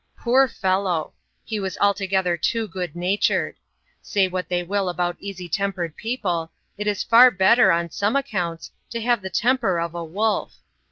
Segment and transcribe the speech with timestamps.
[0.17, 1.13] Poor fellow!
[1.43, 3.55] he was altogether too good natured.
[4.01, 8.71] Say what they will about easy tempered people, it is far better, on some accounts,
[8.89, 10.55] to have the temper of a wolf.